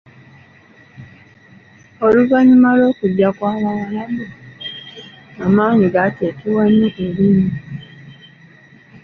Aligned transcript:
Oluvannyuma 2.05 2.69
lw’okujja 2.77 3.29
kw’Abawarabu, 3.37 4.23
amaanyi 5.45 5.87
gaateekebwa 5.93 6.63
nnyo 6.67 6.87
ku 6.95 6.99
Lulimi. 7.05 7.51